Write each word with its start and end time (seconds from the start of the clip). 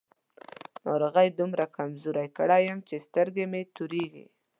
ناروغۍ 0.85 1.27
دومره 1.39 1.65
کمزوری 1.77 2.27
کړی 2.37 2.61
يم 2.69 2.79
چې 2.87 2.95
سترګې 3.07 3.45
مې 3.51 3.61
تورېږي. 3.75 4.25